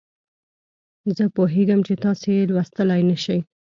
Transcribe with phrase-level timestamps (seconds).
[1.15, 3.39] زه پوهیږم چې تاسې یې لوستلای نه شئ.